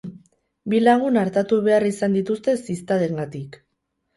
[0.73, 3.63] Bi lagun artatu behar izan dituzte ziztadengatik.